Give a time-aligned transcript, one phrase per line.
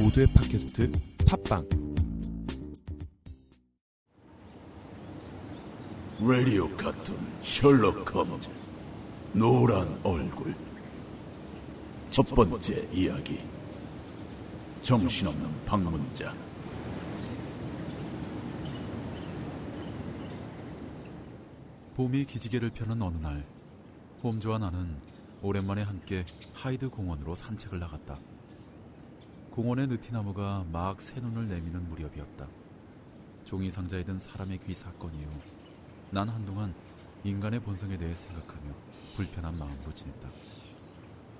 [0.00, 0.90] 모두의 팟캐스트
[1.24, 1.68] 팟빵.
[6.20, 8.50] 라디오 카툰 셜록 홈즈
[9.32, 10.52] 노란 얼굴.
[12.10, 13.38] 첫 번째 이야기.
[14.82, 16.34] 정신없는 방문자.
[21.94, 23.46] 봄이 기지개를 펴는 어느 날
[24.24, 24.96] 홈즈와 나는
[25.40, 28.18] 오랜만에 함께 하이드 공원으로 산책을 나갔다.
[29.54, 32.48] 공원의 느티나무가 막 새눈을 내미는 무렵이었다.
[33.44, 35.30] 종이 상자에 든 사람의 귀 사건 이후
[36.10, 36.74] 난 한동안
[37.22, 38.74] 인간의 본성에 대해 생각하며
[39.14, 40.28] 불편한 마음으로 지냈다.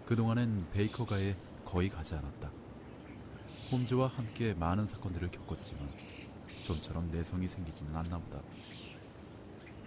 [0.07, 2.53] 그동안엔 베이커가에 거의 가지 않았다.
[3.73, 5.89] 홈즈와 함께 많은 사건들을 겪었지만
[6.67, 8.41] 좀처럼 내성이 생기지는 않나 보다.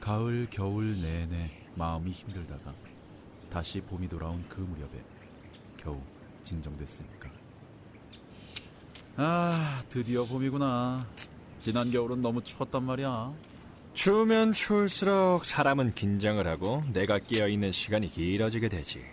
[0.02, 2.74] 가을, 겨울 내내 마음이 힘들다가
[3.50, 5.02] 다시 봄이 돌아온 그 무렵에
[5.78, 6.02] 겨우
[6.44, 7.47] 진정됐으니까.
[9.20, 11.04] 아, 드디어 봄이구나.
[11.60, 13.34] 지난 겨울은 너무 추웠단 말이야.
[13.96, 19.04] 추우면 추울수록 사람은 긴장을 하고 내가 깨어있는 시간이 길어지게 되지.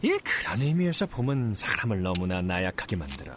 [0.00, 3.34] 이 그런 의미에서 봄은 사람을 너무나 나약하게 만들어.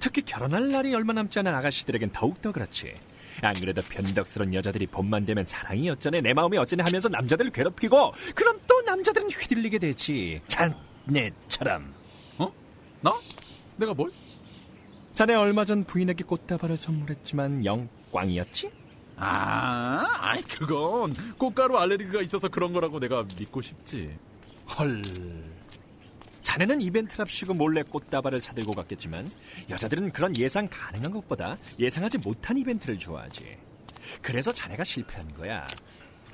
[0.00, 2.92] 특히 결혼할 날이 얼마 남지 않은 아가씨들에겐 더욱더 그렇지.
[3.40, 8.60] 안 그래도 변덕스러운 여자들이 봄만 되면 사랑이 어쩌네 내 마음이 어쩌네 하면서 남자들을 괴롭히고 그럼
[8.68, 10.40] 또 남자들은 휘둘리게 되지.
[10.46, 11.94] 자네처럼.
[12.38, 12.52] 어?
[13.00, 13.12] 나?
[13.76, 14.10] 내가 뭘?
[15.14, 18.70] 자네 얼마 전 부인에게 꽃다발을 선물했지만 영 꽝이었지?
[19.16, 24.16] 아, 아이 그건 꽃가루 알레르기가 있어서 그런 거라고 내가 믿고 싶지.
[24.76, 25.02] 헐.
[26.42, 29.30] 자네는 이벤트랍시고 몰래 꽃다발을 사들고 갔겠지만
[29.70, 33.56] 여자들은 그런 예상 가능한 것보다 예상하지 못한 이벤트를 좋아하지.
[34.20, 35.64] 그래서 자네가 실패한 거야.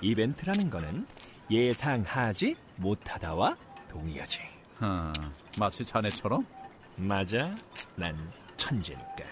[0.01, 1.07] 이벤트라는 거는
[1.51, 3.57] 예상하지 못하다와
[3.91, 4.41] 동의하지.
[4.79, 5.13] 아,
[5.59, 6.47] 마치 자네처럼?
[6.97, 7.55] 맞아.
[7.97, 8.17] 난
[8.61, 9.25] 천재니까.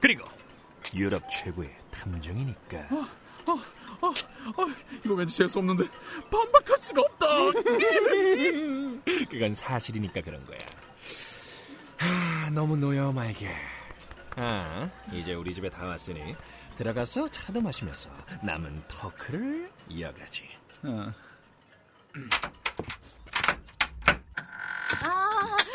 [0.00, 0.28] 그리고
[0.94, 2.78] 유럽 최고의 탐정이니까.
[2.90, 3.06] 어,
[4.02, 4.12] 어,
[5.02, 5.84] 이거 왠지 재수 없는데
[6.30, 7.26] 반박할 수가 없다.
[9.30, 10.58] 그건 사실이니까 그런 거야.
[11.98, 13.50] 아, 너무 노여 말게.
[14.36, 16.36] 아, 이제 우리 집에 다 왔으니
[16.76, 18.10] 들어가서 차도 마시면서
[18.42, 20.48] 남은 터크를 이어가지.
[20.82, 21.12] 어.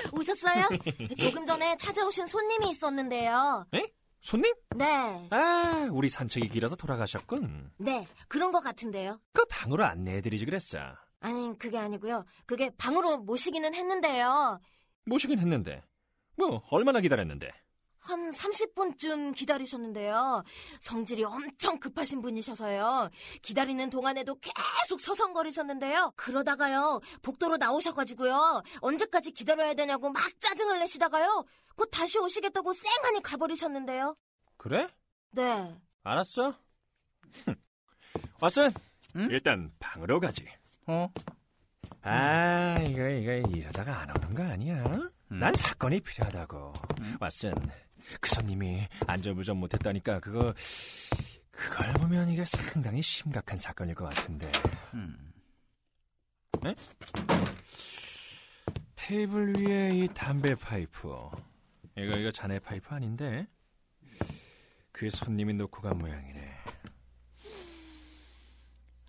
[0.06, 0.68] 아, 오셨어요?
[1.20, 3.66] 조금 전에 찾아오신 손님이 있었는데요.
[3.74, 3.86] 에?
[4.22, 4.54] 손님?
[4.76, 4.86] 네,
[5.32, 7.72] 아, 우리 산책이 길어서 돌아가셨군.
[7.78, 9.20] 네, 그런 것 같은데요.
[9.32, 10.78] 그 방으로 안내해드리지 그랬어.
[11.22, 12.26] 아니, 그게 아니고요.
[12.46, 14.60] 그게 방으로 모시기는 했는데요.
[15.06, 15.84] 모시긴 했는데.
[16.38, 17.50] 뭐, 얼마나 기다렸는데?
[18.00, 20.44] 한 30분쯤 기다리셨는데요.
[20.80, 23.10] 성질이 엄청 급하신 분이셔서요.
[23.42, 26.14] 기다리는 동안에도 계속 서성거리셨는데요.
[26.16, 28.64] 그러다가요, 복도로 나오셔가지고요.
[28.82, 31.46] 언제까지 기다려야 되냐고 막 짜증을 내시다가요.
[31.76, 34.16] 곧 다시 오시겠다고 쌩하니 가버리셨는데요.
[34.58, 34.88] 그래?
[35.32, 35.76] 네.
[36.04, 36.56] 알았어.
[38.40, 38.74] 왓슨,
[39.16, 39.28] 응?
[39.32, 40.46] 일단 방으로 가지.
[40.88, 41.10] 어?
[42.02, 44.84] 아, 이거, 이거, 이러다가 안 오는 거 아니야?
[45.28, 46.74] 난 사건이 필요하다고.
[47.20, 47.54] 왓슨,
[48.20, 50.54] 그 손님이 안전부전 못했다니까, 그거,
[51.52, 54.52] 그걸 보면 이게 상당히 심각한 사건일 것 같은데.
[54.94, 55.34] 음.
[56.62, 56.76] 네?
[58.96, 61.08] 테이블 위에 이 담배 파이프.
[61.98, 63.48] 이거, 이거 자네 파이프 아닌데?
[64.92, 66.60] 그 손님이 놓고 간 모양이네.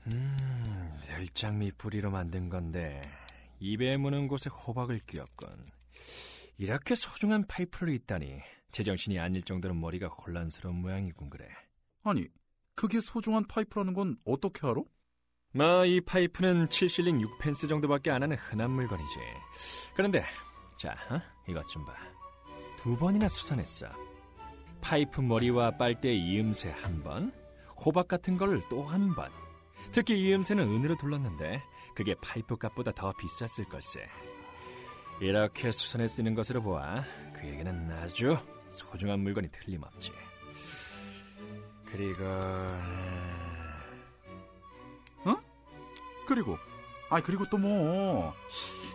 [0.07, 3.01] 음, 들장미 뿌리로 만든 건데
[3.59, 5.67] 입에 무는 곳에 호박을 끼웠군
[6.57, 8.41] 이렇게 소중한 파이프를 잊다니
[8.73, 11.47] 제정신이 아닐 정도로 머리가 혼란스러운 모양이군 그래.
[12.03, 12.27] 아니,
[12.75, 14.81] 그게 소중한 파이프라는 건 어떻게 알아?
[15.53, 19.19] 뭐이 파이프는 7실링 6펜스 정도밖에 안 하는 흔한 물건이지.
[19.95, 20.25] 그런데
[20.77, 21.21] 자, 어?
[21.49, 21.95] 이것 좀 봐.
[22.79, 23.87] 두 번이나 수선했어.
[24.81, 27.33] 파이프 머리와 빨대 이음새 한 번,
[27.85, 29.31] 호박 같은 걸 또 한 번.
[29.93, 31.61] 특히 이음새는 은으로 둘렀는데
[31.95, 34.09] 그게 파이프 값보다 더 비쌌을 걸세.
[35.21, 37.03] 이렇게 수선에 쓰는 것으로 보아
[37.35, 38.37] 그에게는 아주
[38.71, 40.13] 소중한 물건이 틀림없지.
[41.87, 42.25] 그리고
[46.31, 46.57] 그리고,
[47.09, 48.33] 아 그리고 또 뭐,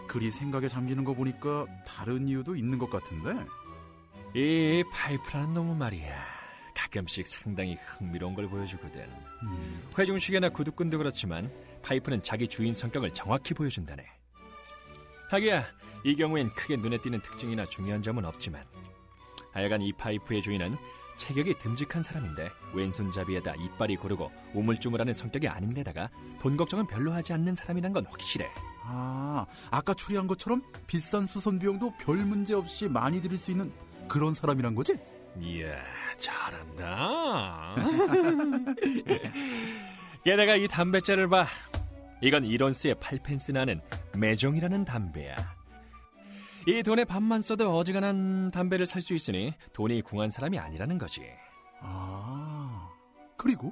[0.07, 3.45] 그리 생각에 잠기는 거 보니까 다른 이유도 있는 것 같은데.
[4.33, 6.15] 이 파이프라는 놈은 말이야.
[6.73, 9.01] 가끔씩 상당히 흥미로운 걸 보여주거든.
[9.43, 9.89] 음.
[9.97, 11.51] 회중식이나 구두끈도 그렇지만
[11.83, 14.05] 파이프는 자기 주인 성격을 정확히 보여준다네.
[15.29, 15.65] 하기야
[16.05, 18.63] 이 경우엔 크게 눈에 띄는 특징이나 중요한 점은 없지만
[19.55, 20.77] 하여간 이 파이프의 주인은
[21.15, 26.09] 체격이 듬직한 사람인데 왼손잡이에다 이빨이 고르고 우물쭈물하는 성격이 아닌데다가
[26.41, 28.49] 돈 걱정은 별로 하지 않는 사람이란 건 확실해.
[28.83, 33.71] 아, 아까 추리한 것처럼 비싼 수선 비용도 별 문제 없이 많이 들일 수 있는
[34.07, 34.93] 그런 사람이란 거지?
[35.39, 35.81] 이야,
[36.17, 37.75] 잘한다.
[40.23, 41.47] 게다가 이 담배째를 봐.
[42.21, 43.81] 이건 이론스의 8펜스 나는
[44.13, 45.35] 매종이라는 담배야.
[46.67, 51.21] 이 돈에 반만 써도 어지간한 담배를 살 수 있으니 돈이 궁한 사람이 아니라는 거지.
[51.81, 52.89] 아,
[53.37, 53.71] 그리고?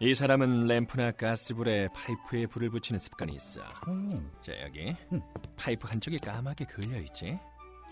[0.00, 3.62] 이 사람은 램프나 가스불에 파이프에 불을 붙이는 습관이 있어.
[3.62, 5.22] 오, 자, 여기 응.
[5.56, 7.38] 파이프 한쪽이 까맣게 그을려 있지.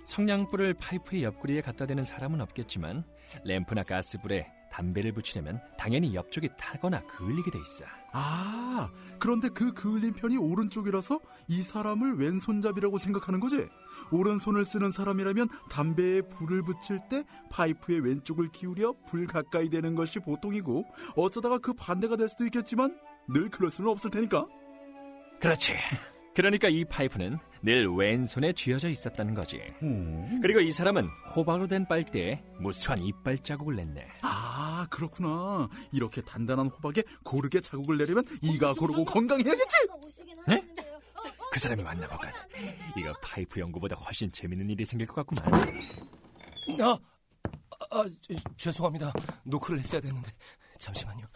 [0.05, 3.05] 성냥불을 파이프의 옆구리에 갖다 대는 사람은 없겠지만
[3.45, 7.85] 램프나 가스불에 담배를 붙이려면 당연히 옆쪽이 타거나 그을리게 돼 있어.
[8.13, 8.91] 아,
[9.21, 13.69] 그런데 그 그을린 편이 오른쪽이라서 이 사람을 왼손잡이라고 생각하는 거지?
[14.11, 20.85] 오른손을 쓰는 사람이라면 담배에 불을 붙일 때 파이프의 왼쪽을 기울여 불 가까이 대는 것이 보통이고
[21.17, 22.99] 어쩌다가 그 반대가 될 수도 있겠지만
[23.29, 24.47] 늘 그럴 수는 없을 테니까.
[25.41, 25.75] 그렇지.
[26.35, 29.63] 그러니까 이 파이프는 늘 왼손에 쥐어져 있었다는 거지.
[29.83, 30.41] 음.
[30.43, 34.05] 그리고 이 사람은 호박으로 된 빨대에 무수한 이빨 자국을 냈네.
[34.85, 35.69] 아, 그렇구나.
[35.93, 39.77] 이렇게 단단한 호박에 고르게 자국을 내려면 이가 고르고 건강해야겠지?
[40.47, 40.63] 네?
[41.51, 42.29] 그 사람이 맞나 보군.
[42.99, 45.63] 이거 파이프 연구보다 훨씬 재밌는 일이 생길 것 같구만.
[46.83, 46.99] 아,
[47.91, 48.05] 아,
[48.57, 49.13] 죄송합니다.
[49.45, 50.31] 노크를 했어야 됐는데
[50.79, 51.27] 잠시만요.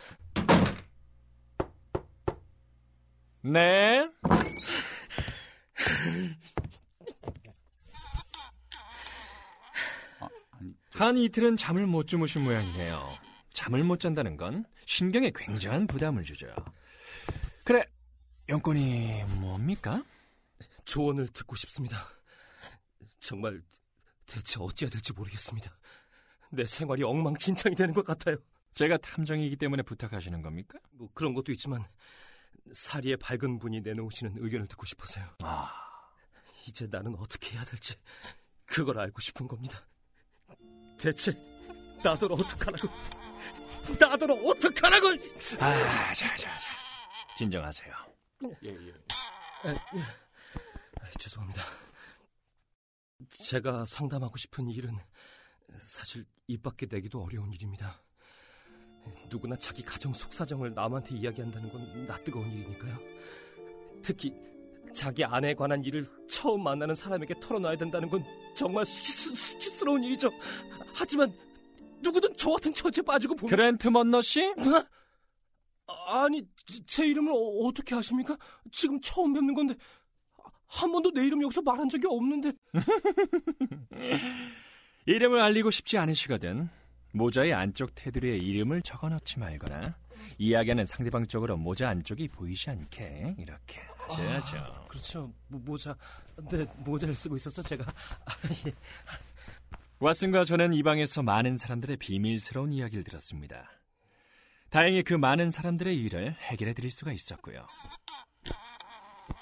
[3.42, 4.08] 네.
[10.90, 13.27] 한 이틀은 잠을 못 주무신 모양이네요.
[13.68, 16.46] 잠을 못 잔다는 건 신경에 굉장한 부담을 주죠.
[17.64, 17.84] 그래,
[18.48, 20.02] 용건이 뭡니까?
[20.86, 21.98] 조언을 듣고 싶습니다.
[23.20, 23.60] 정말
[24.24, 25.70] 대체 어찌해야 될지 모르겠습니다.
[26.50, 28.38] 내 생활이 엉망진창이 되는 것 같아요.
[28.72, 30.78] 제가 탐정이기 때문에 부탁하시는 겁니까?
[30.92, 31.84] 뭐 그런 것도 있지만
[32.72, 35.26] 사리의 밝은 분이 내놓으시는 의견을 듣고 싶어서요.
[35.40, 35.70] 아,
[36.66, 37.96] 이제 나는 어떻게 해야 될지
[38.64, 39.86] 그걸 알고 싶은 겁니다.
[40.98, 41.34] 대체
[42.02, 43.27] 나더러 어떡하라고?
[43.98, 45.08] 나더러 어떡하라고?
[45.60, 46.68] 아, 자, 자, 자.
[47.36, 47.94] 진정하세요.
[48.64, 48.94] 예, 예.
[49.64, 51.62] 아, 죄송합니다.
[53.30, 54.96] 제가 상담하고 싶은 일은
[55.80, 58.00] 사실 입 밖에 내기도 어려운 일입니다.
[59.28, 62.98] 누구나 자기 가정 속사정을 남한테 이야기한다는 건 낯뜨거운 일이니까요.
[64.02, 64.34] 특히
[64.94, 68.24] 자기 아내에 관한 일을 처음 만나는 사람에게 털어놔야 된다는 건
[68.56, 70.30] 정말 수치, 수치스러운 일이죠.
[70.94, 71.32] 하지만
[72.02, 74.42] 누구든 저 같은 처지에 빠지고 보면 그랜트 먼너 씨?
[75.86, 76.42] 아, 아니
[76.86, 77.36] 제 이름을 어,
[77.66, 78.36] 어떻게 아십니까?
[78.72, 79.74] 지금 처음 뵙는 건데
[80.66, 82.52] 한 번도 내 이름 여기서 말한 적이 없는데
[85.06, 86.68] 이름을 알리고 싶지 않으시거든.
[87.12, 89.96] 모자의 안쪽 테두리에 이름을 적어놓지 말거나
[90.36, 94.86] 이야기하는 상대방 쪽으로 모자 안쪽이 보이지 않게 이렇게 하셔야죠.
[94.88, 95.96] 그렇죠 모, 모자
[96.50, 97.84] 네 모자를 쓰고 있어서 제가
[98.26, 98.32] 아,
[98.66, 98.72] 예.
[100.00, 103.68] 왓슨과 저는 이 방에서 많은 사람들의 비밀스러운 이야기를 들었습니다.
[104.70, 107.66] 다행히 그 많은 사람들의 일을 해결해 드릴 수가 있었고요.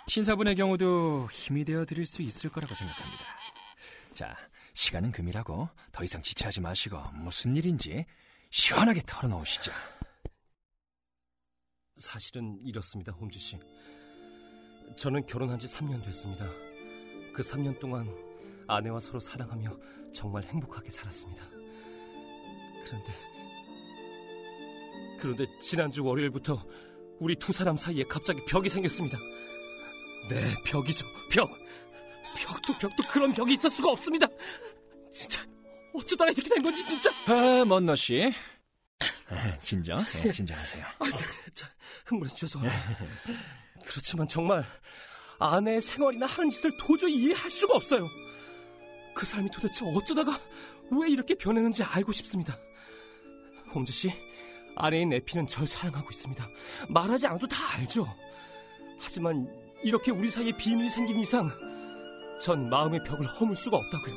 [0.08, 3.24] 신사분의 경우도 힘이 되어 드릴 수 있을 거라고 생각합니다.
[4.12, 4.36] 자,
[4.72, 8.06] 시간은 금이라고 더 이상 지체하지 마시고 무슨 일인지
[8.50, 9.72] 시원하게 털어놓으시죠.
[11.96, 13.58] 사실은 이렇습니다 홈즈 씨
[14.96, 16.44] 저는 결혼한 지 3년 됐습니다
[17.32, 18.06] 그 3년 동안
[18.66, 19.76] 아내와 서로 사랑하며
[20.12, 21.44] 정말 행복하게 살았습니다
[22.86, 23.12] 그런데
[25.18, 26.64] 그런데 지난주 월요일부터
[27.18, 29.18] 우리 두 사람 사이에 갑자기 벽이 생겼습니다
[30.28, 31.50] 네 벽이죠 벽
[32.38, 34.26] 벽도 벽도 그런 벽이 있을 수가 없습니다
[35.10, 35.42] 진짜
[35.94, 38.32] 어쩌다가 이렇게 된 건지 진짜 아, 먼너 씨.
[39.28, 40.84] 아, 진정, 네, 진정하세요.
[41.54, 41.66] 자,
[42.04, 42.98] 흥분해서 죄송합니다.
[43.84, 44.64] 그렇지만 정말
[45.38, 48.06] 아내의 생활이나 하는 짓을 도저히 이해할 수가 없어요.
[49.16, 50.38] 그 사람이 도대체 어쩌다가
[50.90, 52.58] 왜 이렇게 변했는지 알고 싶습니다.
[53.74, 54.12] 홈즈 씨,
[54.76, 56.46] 아내인 에피는 절 사랑하고 있습니다.
[56.90, 58.06] 말하지 않아도 다 알죠.
[58.98, 59.50] 하지만
[59.82, 61.50] 이렇게 우리 사이에 비밀이 생긴 이상
[62.42, 64.14] 전 마음의 벽을 허물 수가 없다고요.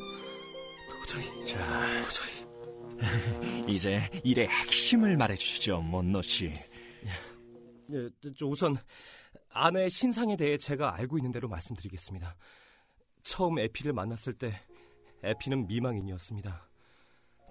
[0.89, 3.65] 도저히, 자, 도저히.
[3.73, 6.51] 이제 일의 핵심을 말해주시죠, 먼너 씨.
[7.91, 8.75] 예, 저 우선
[9.51, 12.35] 아내의 신상에 대해 제가 알고 있는 대로 말씀드리겠습니다.
[13.23, 14.59] 처음 에피를 만났을 때
[15.23, 16.67] 에피는 미망인이었습니다.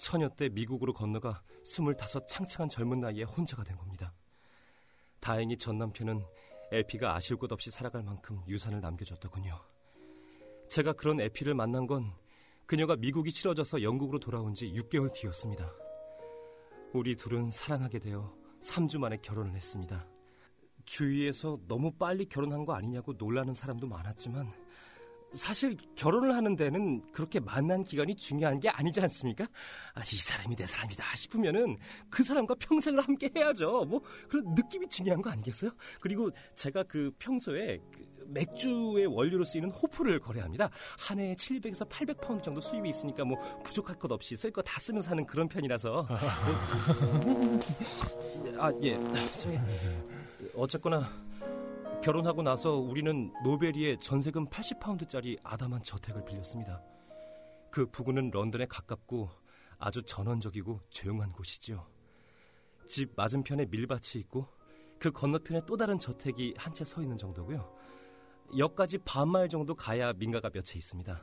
[0.00, 1.94] 처녀 때 미국으로 건너가 25
[2.26, 4.12] 창창한 젊은 나이에 혼자가 된 겁니다.
[5.20, 6.24] 다행히 전 남편은
[6.70, 9.58] 에피가 아실 것 없이 살아갈 만큼 유산을 남겨줬더군요.
[10.68, 12.12] 제가 그런 에피를 만난 건
[12.66, 15.72] 그녀가 미국이 치러져서 영국으로 돌아온 지 6개월 뒤였습니다.
[16.92, 20.06] 우리 둘은 사랑하게 되어 3주 만에 결혼을 했습니다.
[20.84, 24.50] 주위에서 너무 빨리 결혼한 거 아니냐고 놀라는 사람도 많았지만
[25.32, 29.44] 사실 결혼을 하는 데는 그렇게 만난 기간이 중요한 게 아니지 않습니까?
[29.94, 31.76] 아, 이 사람이 내 사람이다 싶으면은
[32.08, 33.84] 그 사람과 평생을 함께 해야죠.
[33.86, 35.70] 뭐 그런 느낌이 중요한 거 아니겠어요?
[36.00, 40.70] 그리고 제가 그 평소에 그 맥주의 원료로 쓰이는 호프를 거래합니다.
[40.98, 45.10] 한 해에 700에서 800파운드 정도 수입이 있으니까 뭐 부족할 것 없이 쓸 거 다 쓰면서
[45.10, 46.06] 하는 그런 편이라서.
[48.58, 48.98] 아, 예.
[49.38, 49.58] 저기
[50.54, 51.08] 어쨌거나
[52.08, 56.82] 결혼하고 나서 우리는 노베리에 전세금 80파운드짜리 아담한 저택을 빌렸습니다.
[57.70, 59.28] 그 부근은 런던에 가깝고
[59.78, 61.86] 아주 전원적이고 조용한 곳이지요.
[62.88, 64.46] 집 맞은편에 밀밭이 있고
[64.98, 67.70] 그 건너편에 또 다른 저택이 한 채 서 있는 정도고요.
[68.56, 71.20] 역까지 반마일 정도 가야 민가가 몇 채 있습니다.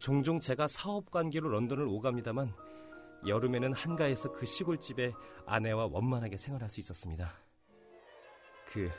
[0.00, 2.52] 종종 제가 사업 관계로 런던을 오갑니다만
[3.26, 5.14] 여름에는 한가해서 그 시골집에
[5.46, 7.32] 아내와 원만하게 생활할 수 있었습니다.
[8.66, 8.90] 그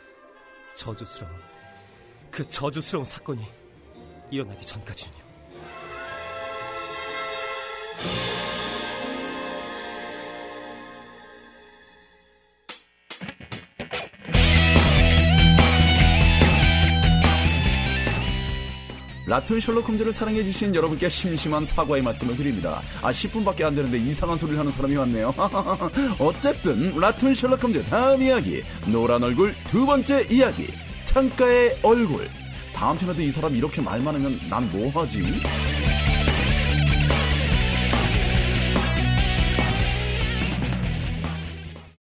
[0.76, 1.34] 저주스러운
[2.30, 3.46] 그 저주스러운 사건이
[4.30, 5.25] 일어나기 전까지는요.
[19.26, 22.82] 라툰 셜록 홈즈를 사랑해주신 여러분께 심심한 사과의 말씀을 드립니다.
[23.02, 25.34] 아, 10분밖에 안 되는데 이상한 소리를 하는 사람이 왔네요.
[26.20, 28.62] 어쨌든, 라툰 셜록 홈즈 다음 이야기.
[28.86, 30.68] 노란 얼굴 두 번째 이야기.
[31.06, 32.30] 창가의 얼굴.
[32.74, 35.24] 다음 편에도 이 사람 이렇게 말 많으면 난 뭐하지?